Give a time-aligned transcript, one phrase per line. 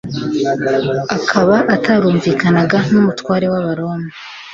[1.17, 4.09] akaba atarumvikanaga n'ubutware bw'abaroma,